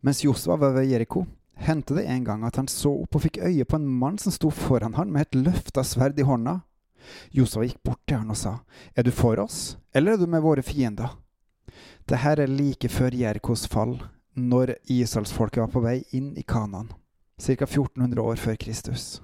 [0.00, 1.26] Mens Josva var ved Jeriko,
[1.60, 4.32] hendte det en gang at han så opp og fikk øye på en mann som
[4.32, 6.62] sto foran han med et løfta sverd i hånda.
[7.36, 8.60] Josva gikk bort til han og sa,
[8.96, 11.18] Er du for oss, eller er du med våre fiender?
[12.08, 13.98] Det her er like før Jerikos fall,
[14.34, 16.88] når Israelsfolket var på vei inn i Kanan,
[17.36, 17.66] ca.
[17.66, 19.20] 1400 år før Kristus.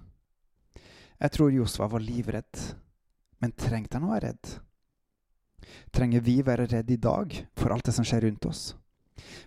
[1.16, 2.64] Jeg tror Josva var livredd,
[3.40, 4.56] men trengte han å være redd?
[5.96, 8.74] Trenger vi være redd i dag for alt det som skjer rundt oss?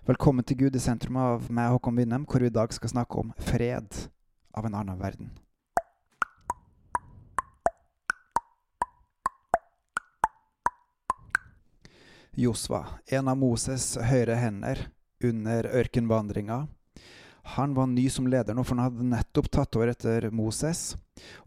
[0.08, 3.22] Velkommen til Gud i sentrum av meg, Håkon Winnem, hvor vi i dag skal snakke
[3.22, 3.94] om fred
[4.58, 5.30] av en annen verden.
[12.40, 14.86] Josva, en av Moses' høyre hender
[15.24, 16.68] under ørkenvandringa.
[17.58, 20.94] Han var ny som leder nå, for han hadde nettopp tatt over etter Moses.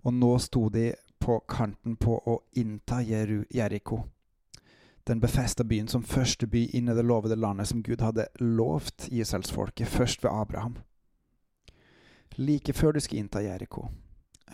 [0.02, 0.90] Og nå sto de
[1.22, 4.02] på kanten på å innta Jeriko.
[5.06, 9.08] Den befesta byen som første by inn i det lovede landet som Gud hadde lovt
[9.10, 10.76] Israelsfolket, først ved Abraham.
[12.36, 13.88] Like før de skulle innta Jeriko,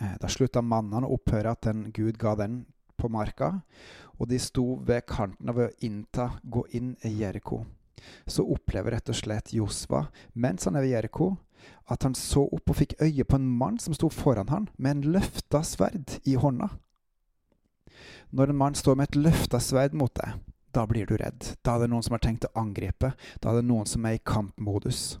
[0.01, 2.65] eh, da slutta mannene å opphøre at den Gud ga den
[2.97, 3.61] på marka,
[4.19, 7.63] og de sto ved kanten av å innta, gå inn i Jeriko.
[8.27, 11.37] Så opplever rett og slett Josva, mens han er ved Jeriko,
[11.89, 14.91] at han så opp og fikk øye på en mann som sto foran han med
[14.91, 16.69] en løfta sverd i hånda.
[18.29, 20.37] Når en mann står med et løfta sverd mot deg,
[20.73, 21.55] da blir du redd.
[21.65, 23.13] Da er det noen som har tenkt å angripe.
[23.41, 25.17] Da er det noen som er i kampmodus.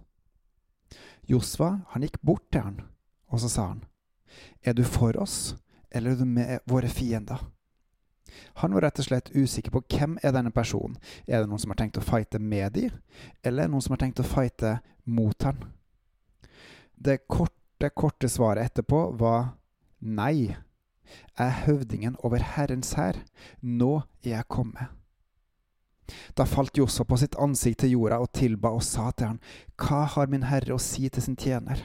[1.29, 2.81] Josva, han gikk bort til han,
[3.29, 3.85] og så sa han,
[4.61, 5.55] Er du for oss,
[5.91, 7.41] eller er du med våre fiender?
[8.61, 10.97] Han var rett og slett usikker på hvem er denne personen.
[11.25, 12.93] Er det noen som har tenkt å fighte med dem,
[13.43, 15.63] eller er det noen som har tenkt å fighte mot han?
[16.93, 19.55] Det korte, korte svaret etterpå var
[19.99, 20.55] nei.
[21.39, 23.21] Er høvdingen over Herrens hær.
[23.61, 24.95] Nå er jeg kommet.
[26.37, 29.41] Da falt Josef på sitt ansikt til jorda og tilba og sa til han,
[29.77, 31.83] Hva har min herre å si til sin tjener?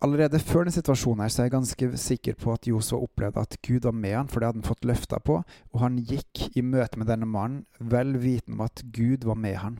[0.00, 3.58] Allerede før denne situasjonen her, så er jeg ganske sikker på at Josef opplevde at
[3.64, 6.64] Gud var med han, for det hadde han fått løfta på, og han gikk i
[6.64, 9.78] møte med denne mannen vel vitende om at Gud var med han.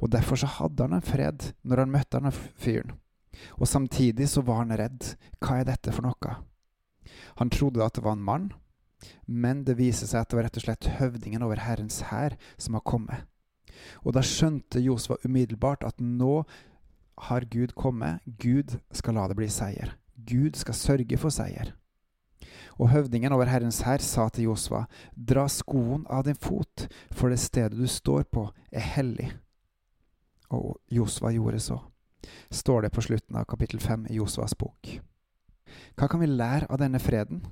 [0.00, 2.96] Og Derfor så hadde han en fred når han møtte denne fyren.
[3.60, 5.12] Og samtidig så var han redd.
[5.40, 6.36] Hva er dette for noe?
[7.40, 8.50] Han trodde at det var en mann,
[9.26, 12.76] men det viser seg at det var rett og slett høvdingen over Herrens hær som
[12.76, 13.26] har kommet.
[14.04, 16.42] Og da skjønte Josva umiddelbart at nå
[17.30, 18.20] har Gud kommet.
[18.24, 19.96] Gud skal la det bli seier.
[20.16, 21.74] Gud skal sørge for seier.
[22.80, 27.40] Og høvdingen over Herrens hær sa til Josva, dra skoen av din fot, for det
[27.40, 29.28] stedet du står på, er hellig.
[30.56, 31.78] Og Josva gjorde så.
[32.50, 35.00] Står det på slutten av kapittel fem i Josvas bok.
[35.98, 37.42] Hva kan vi lære av denne freden?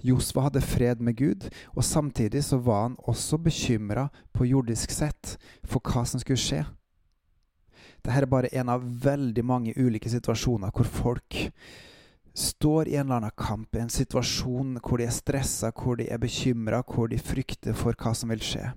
[0.00, 5.36] Josva hadde fred med Gud, og samtidig så var han også bekymra på jordisk sett
[5.64, 6.62] for hva som skulle skje.
[8.00, 11.40] Dette er bare en av veldig mange ulike situasjoner hvor folk
[12.36, 16.08] står i en eller annen kamp, i en situasjon hvor de er stressa, hvor de
[16.12, 18.68] er bekymra, hvor de frykter for hva som vil skje.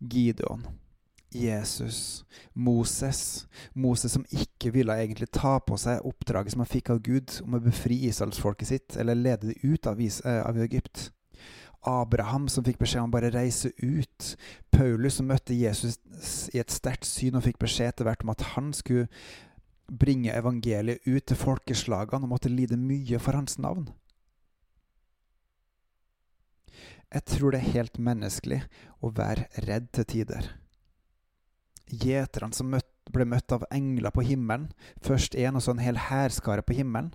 [0.00, 0.64] Gideon,
[1.30, 3.46] Jesus, Moses.
[3.72, 7.54] Moses som ikke ville egentlig ta på seg oppdraget som han fikk av Gud om
[7.54, 11.10] å befri israelsfolket sitt, eller lede det ut av, eh, av Egypt.
[11.86, 14.36] Abraham som fikk beskjed om å bare reise ut.
[14.70, 15.98] Paulus som møtte Jesus
[16.52, 19.08] i et sterkt syn og fikk beskjed etter hvert om at han skulle
[19.90, 23.88] bringe evangeliet ut til folkeslagene og måtte lide mye for hans navn.
[27.10, 28.60] Jeg tror det er helt menneskelig
[29.02, 30.52] å være redd til tider.
[31.90, 32.74] Gjeterne som
[33.10, 34.70] ble møtt av engler på himmelen,
[35.02, 37.12] først en og så en hel hærskare på himmelen.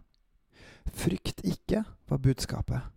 [0.93, 2.91] Frykt ikke, var budskapet.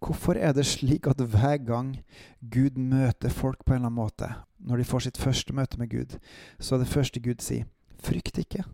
[0.00, 1.96] Hvorfor er det slik at hver gang
[2.40, 4.28] Gud møter folk på en eller annen måte,
[4.58, 6.18] når de får sitt første møte med Gud,
[6.58, 7.66] så er det første Gud sier,
[7.98, 8.64] frykt ikke?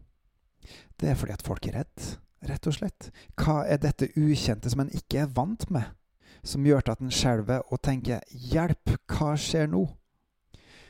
[1.00, 2.06] Det er fordi at folk er redd,
[2.48, 3.10] rett og slett.
[3.40, 5.90] Hva er dette ukjente som en ikke er vant med,
[6.44, 9.86] som gjør til at en skjelver og tenker hjelp, hva skjer nå?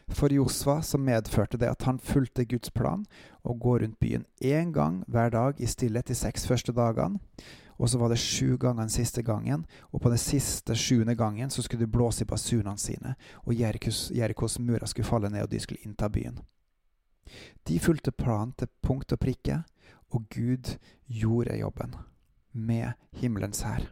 [0.08, 3.04] For Josva så medførte det at han fulgte Guds plan
[3.42, 7.18] og går rundt byen én gang hver dag i stillhet de seks første dagene.
[7.78, 11.50] Og så var det sju ganger den siste gangen, og på den siste sjuende gangen
[11.50, 15.50] så skulle de blåse i basunene sine, og Jerikos, Jerikos murer skulle falle ned, og
[15.50, 16.38] de skulle innta byen.
[17.68, 19.62] De fulgte planen til punkt og prikke,
[20.10, 20.76] og Gud
[21.08, 21.96] gjorde jobben
[22.52, 23.90] med himmelens hær.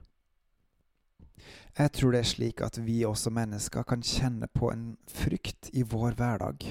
[1.78, 5.84] Jeg tror det er slik at vi også mennesker kan kjenne på en frykt i
[5.88, 6.66] vår hverdag,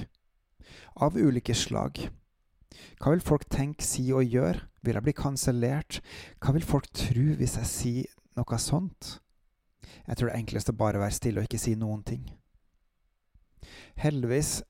[0.96, 2.04] av ulike slag.
[3.00, 4.68] Hva vil folk tenke, si og gjøre?
[4.82, 6.00] Vil jeg bli kansellert?
[6.42, 9.18] Hva vil folk tro hvis jeg sier noe sånt?
[10.06, 12.24] Jeg tror det enkleste er bare å være stille og ikke si noen ting.
[14.00, 14.62] Heldigvis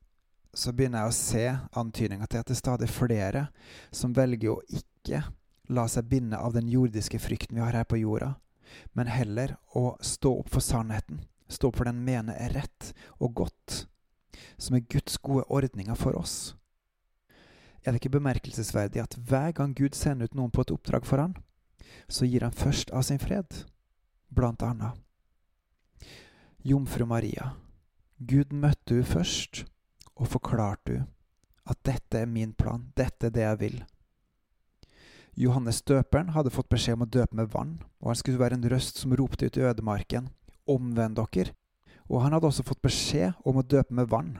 [0.52, 1.44] så begynner jeg å se
[1.80, 3.46] antydninger til at det er stadig flere
[3.94, 5.22] som velger å ikke
[5.72, 8.34] la seg binde av den jordiske frykten vi har her på jorda,
[8.92, 13.34] men heller å stå opp for sannheten, stå opp for den mene er rett og
[13.42, 13.86] godt,
[14.56, 16.54] som er Guds gode ordninger for oss.
[17.82, 21.22] Er det ikke bemerkelsesverdig at hver gang Gud sender ut noen på et oppdrag for
[21.22, 21.34] han,
[22.08, 23.64] så gir han først av sin fred,
[24.32, 25.00] blant annet
[26.62, 27.56] Jomfru Maria.
[28.22, 29.64] Gud møtte du først
[30.14, 31.00] og forklarte du
[31.72, 33.76] at dette er min plan, dette er det jeg vil.
[35.38, 38.68] Johannes døperen hadde fått beskjed om å døpe med vann, og han skulle være en
[38.68, 40.28] røst som ropte ut i ødemarken,
[40.68, 41.54] omvend dere.
[42.10, 44.38] Og han hadde også fått beskjed om å døpe med vann,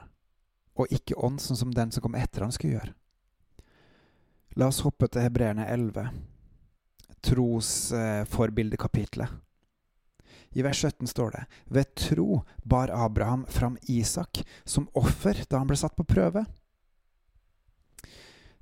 [0.77, 2.93] og ikke ånd, sånn som den som kom etter han skulle gjøre.
[4.59, 6.13] La oss hoppe til Hebreerne 11,
[7.25, 9.29] trosforbildekapitlet.
[10.53, 15.67] I vers 17 står det Ved tro bar Abraham fram Isak som offer da han
[15.71, 16.45] ble satt på prøve.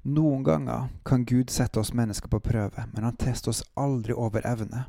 [0.02, 4.46] Noen ganger kan Gud sette oss mennesker på prøve, men han tester oss aldri over
[4.48, 4.88] evne.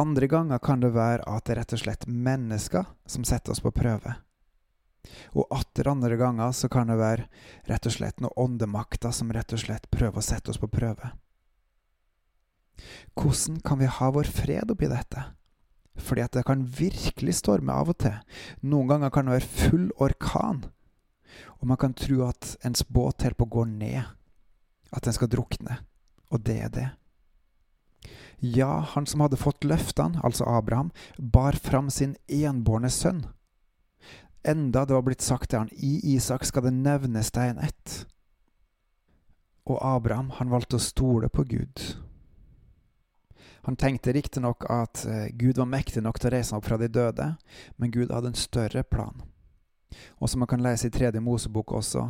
[0.00, 3.62] Andre ganger kan det være at det er rett og slett mennesker som setter oss
[3.64, 4.14] på prøve.
[5.36, 7.26] Og atter andre ganger så kan det være
[7.68, 11.12] rett og slett noen åndemakter som rett og slett prøver å sette oss på prøve.
[13.16, 15.24] Hvordan kan vi ha vår fred oppi dette?
[16.00, 18.14] Fordi at det kan virkelig storme av og til.
[18.64, 20.64] Noen ganger kan det være full orkan.
[21.62, 24.02] Og man kan tro at ens båt holder på å gå ned.
[24.90, 25.78] At den skal drukne.
[26.34, 26.88] Og det er det.
[28.42, 33.28] Ja, han som hadde fått løftene, altså Abraham, bar fram sin enbårne sønn.
[34.42, 38.00] Enda det var blitt sagt til han, i Isak skal det nevnes deg en ett.
[39.70, 41.84] Og Abraham, han valgte å stole på Gud.
[43.62, 46.80] Han tenkte riktignok at eh, Gud var mektig nok til å reise ham opp fra
[46.82, 47.28] de døde,
[47.78, 49.22] men Gud hadde en større plan.
[50.20, 52.08] Og som man kan lese i tredje Mosebok også,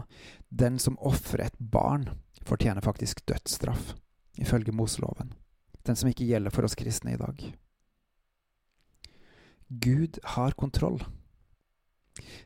[0.49, 2.09] den som ofrer et barn,
[2.47, 3.95] fortjener faktisk dødsstraff,
[4.39, 5.33] ifølge Moseloven.
[5.87, 7.43] Den som ikke gjelder for oss kristne i dag.
[9.69, 11.01] Gud har kontroll.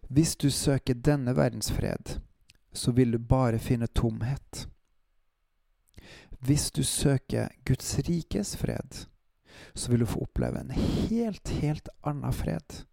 [0.09, 2.21] Hvis du søker denne verdens fred,
[2.73, 4.67] så vil du bare finne tomhet.
[6.39, 9.07] Hvis du søker Guds rikes fred,
[9.75, 12.85] så vil du få oppleve en helt, helt annen fred.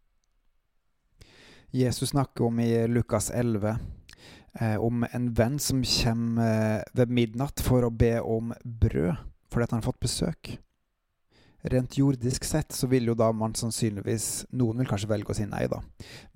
[1.76, 3.78] Jesus snakker om i Lukas 11
[4.60, 9.16] eh, om en venn som kommer eh, ved midnatt for å be om brød
[9.50, 10.52] fordi han har fått besøk.
[11.74, 15.48] Rent jordisk sett så vil jo da man sannsynligvis Noen vil kanskje velge å si
[15.50, 15.80] nei, da.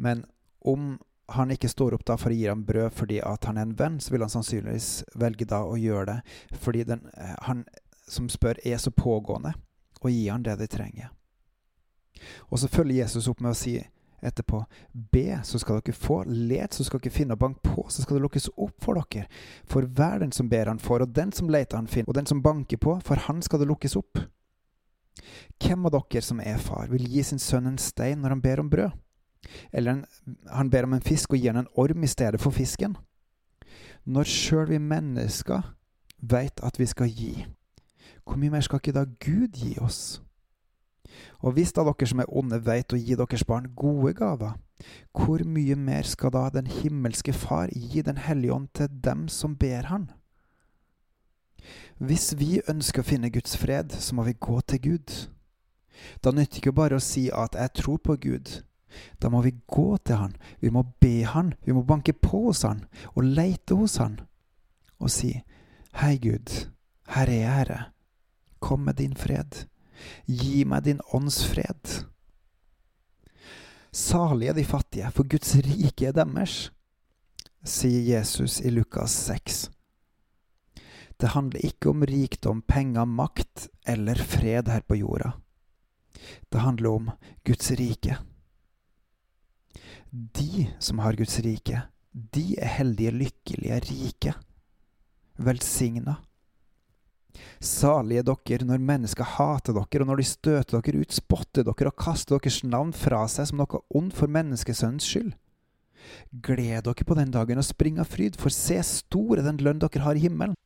[0.02, 0.24] Men
[0.66, 0.96] om
[1.36, 3.76] han ikke står opp da for å gi ham brød fordi at han er en
[3.78, 4.90] venn, så vil han sannsynligvis
[5.22, 7.62] velge da å gjøre det fordi den, eh, han
[8.08, 9.54] som spør, er så pågående,
[10.02, 11.14] og gi han det de trenger.
[12.50, 13.76] Og så følger Jesus opp med å si
[14.22, 16.24] etterpå Be, så skal dere få.
[16.28, 17.38] Let, så skal dere finne.
[17.38, 19.28] Og bank på, så skal det lukkes opp for dere.
[19.70, 22.10] For hver den som ber, han får, og den som leter, han finner.
[22.10, 24.24] Og den som banker på, for han skal det lukkes opp.
[25.64, 28.62] Hvem av dere som er far, vil gi sin sønn en stein når han ber
[28.64, 29.04] om brød?
[29.72, 30.06] Eller en,
[30.52, 32.98] han ber om en fisk og gir han en orm i stedet for fisken.
[34.06, 35.74] Når sjøl vi mennesker
[36.18, 37.46] veit at vi skal gi,
[38.26, 40.20] hvor mye mer skal ikke da Gud gi oss?
[41.42, 44.58] Og hvis da dere som er onde veit å gi deres barn gode gaver,
[45.16, 49.56] hvor mye mer skal da den himmelske Far gi Den hellige ånd til dem som
[49.58, 50.12] ber Han?
[51.98, 55.14] Hvis vi ønsker å finne Guds fred, så må vi gå til Gud.
[56.22, 58.62] Da nytter ikke bare å si at jeg tror på Gud,
[59.22, 62.64] da må vi gå til han, vi må be han, vi må banke på hos
[62.66, 64.20] han og leite hos han
[64.98, 65.34] og si,
[65.98, 66.50] Hei, Gud,
[67.14, 67.80] her er jeg, Herre,
[68.62, 69.66] kom med din fred,
[70.26, 72.04] gi meg din ånds fred.
[73.92, 76.70] Salige de fattige, for Guds rike er deres,
[77.66, 79.68] sier Jesus i Lukas 6.
[81.18, 85.34] Det handler ikke om rikdom, penger, makt eller fred her på jorda.
[86.50, 87.12] Det handler om
[87.44, 88.20] Guds rike.
[90.12, 94.34] De som har Guds rike, de er heldige, lykkelige, rike,
[95.38, 96.20] velsigna.
[97.60, 102.00] Salige dere når mennesker hater dere, og når de støter dere ut, spotter dere og
[102.00, 105.34] kaster deres navn fra seg som noe ondt for menneskesønnens skyld.
[106.32, 109.82] Gled dere på den dagen og spring av fryd, for se stor er den lønn
[109.84, 110.58] dere har i himmelen.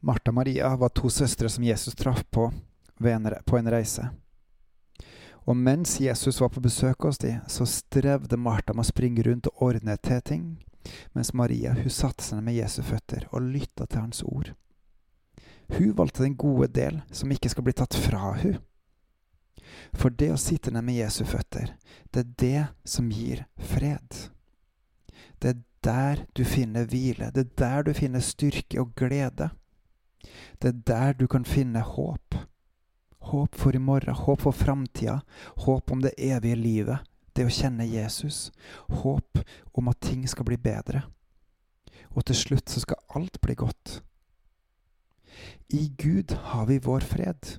[0.00, 2.52] Martha Maria var to søstre som Jesus traff på
[2.98, 4.08] på en reise.
[5.46, 9.46] Og mens Jesus var på besøk hos dem, så strevde Martha med å springe rundt
[9.46, 10.42] og ordne til ting,
[11.14, 14.52] mens Maria hun satte seg ned med Jesu føtter og lytta til hans ord.
[15.68, 18.58] Hun valgte den gode del som ikke skal bli tatt fra hun.
[19.92, 21.74] For det å sitte ned med Jesu føtter,
[22.12, 24.28] det er det som gir fred.
[25.38, 27.30] Det er der du finner hvile.
[27.34, 29.50] Det er der du finner styrke og glede.
[30.58, 32.34] Det er der du kan finne håp.
[33.28, 35.20] Håp for i morgen, håp for framtida,
[35.66, 37.04] håp om det evige livet,
[37.36, 38.48] det å kjenne Jesus.
[39.02, 39.42] Håp
[39.76, 41.04] om at ting skal bli bedre.
[42.16, 44.00] Og til slutt så skal alt bli godt.
[45.68, 47.58] I Gud har vi vår fred.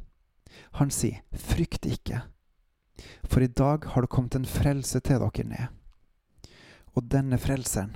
[0.82, 2.24] Han sier, frykt ikke,
[3.22, 5.76] for i dag har det kommet en frelse til dere ned.
[6.98, 7.94] Og denne frelseren,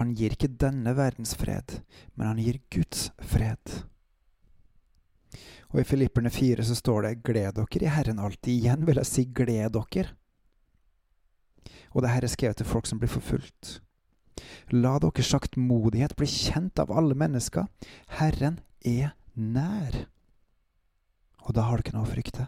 [0.00, 1.82] han gir ikke denne verdens fred,
[2.16, 3.84] men han gir Guds fred.
[5.68, 8.56] Og i Filipperne 4 så står det 'Gled dere i Herren alltid'.
[8.56, 10.16] Igjen vil jeg si 'gled dere'.
[11.92, 13.82] Og det her er skrevet til folk som blir forfulgt.
[14.70, 17.68] La deres saktmodighet bli kjent av alle mennesker.
[18.08, 20.04] Herren er nær.
[21.42, 22.46] Og da har du ikke noe å frykte.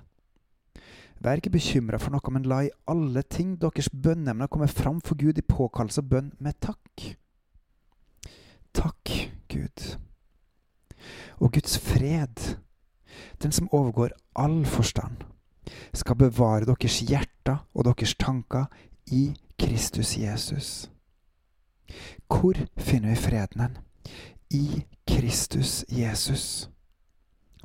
[1.25, 5.17] Vær ikke bekymra for noe, men la i alle ting deres bønneemner komme fram for
[5.17, 7.15] Gud i påkallelse og bønn med takk.
[8.75, 9.13] Takk,
[9.49, 9.85] Gud.
[11.41, 12.59] Og Guds fred,
[13.43, 15.25] den som overgår all forstand,
[15.95, 18.67] skal bevare deres hjerter og deres tanker
[19.07, 20.91] i Kristus Jesus.
[22.29, 23.79] Hvor finner vi freden hen?
[24.51, 26.74] I Kristus Jesus.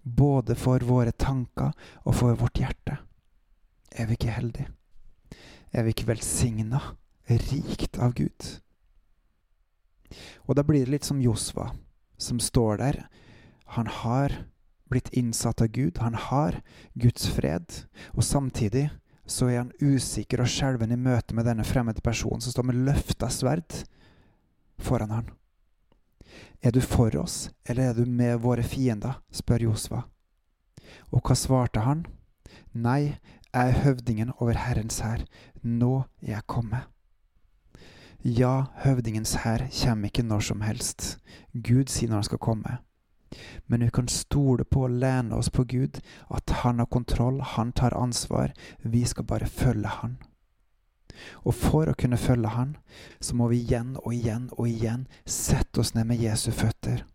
[0.03, 1.73] Både for våre tanker
[2.05, 2.99] og for vårt hjerte.
[3.91, 4.69] Er vi ikke heldige?
[5.73, 6.81] Er vi ikke velsigna,
[7.29, 8.59] rikt av Gud?
[10.47, 11.69] Og da blir det litt som Josva,
[12.17, 13.03] som står der.
[13.77, 14.33] Han har
[14.89, 16.61] blitt innsatt av Gud, han har
[16.97, 17.85] Guds fred,
[18.17, 18.87] og samtidig
[19.29, 22.81] så er han usikker og skjelven i møte med denne fremmede personen som står med
[22.87, 23.83] løfta sverd
[24.81, 25.29] foran han.
[26.61, 29.21] Er du for oss, eller er du med våre fiender?
[29.31, 30.03] spør Josva.
[31.11, 32.05] Og hva svarte han?
[32.73, 33.15] Nei,
[33.49, 35.23] jeg er høvdingen over Herrens hær,
[35.63, 36.85] nå er jeg kommet.
[38.21, 41.17] Ja, høvdingens hær kommer ikke når som helst,
[41.53, 42.77] Gud sier når han skal komme.
[43.67, 47.71] Men vi kan stole på og lene oss på Gud, at han har kontroll, han
[47.71, 48.51] tar ansvar,
[48.83, 50.17] vi skal bare følge han.
[51.43, 52.75] Og for å kunne følge Han,
[53.19, 57.05] så må vi igjen og igjen og igjen sette oss ned med Jesu føtter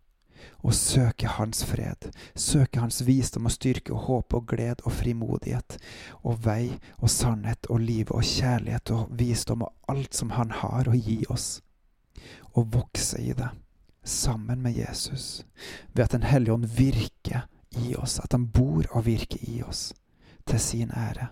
[0.65, 5.77] og søke Hans fred, søke Hans visdom og styrke og håp og glede og frimodighet
[6.23, 10.89] og vei og sannhet og liv og kjærlighet og visdom og alt som Han har
[10.89, 11.61] å gi oss,
[12.57, 13.51] og vokse i det
[14.05, 15.45] sammen med Jesus,
[15.93, 17.47] ved at Den hellige ånd virker
[17.77, 19.93] i oss, at Han bor og virker i oss,
[20.45, 21.29] til sin ære.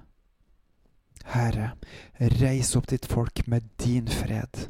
[1.34, 1.72] Herre,
[2.40, 4.68] reis opp ditt folk med din fred.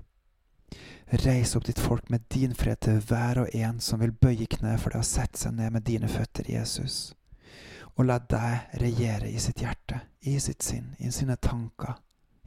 [1.05, 4.77] Reis opp ditt folk med din fred til hver og en som vil bøye kne
[4.79, 7.13] for deg og sette seg ned med dine føtter, Jesus.
[7.99, 11.99] Og la deg regjere i sitt hjerte, i sitt sinn, i sine tanker,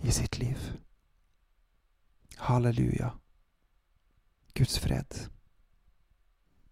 [0.02, 0.58] i sitt liv.
[2.49, 3.12] Halleluja.
[4.56, 5.26] Guds fred.